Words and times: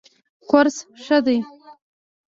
کورس 0.49 0.77
ښه 1.03 1.17
دی. 1.25 1.37